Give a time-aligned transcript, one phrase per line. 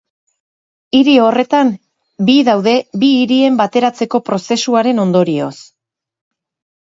[0.99, 1.67] Hiri horretan
[2.29, 5.53] bi daude bi hirien bateratzeko prozesuaren ondorioz.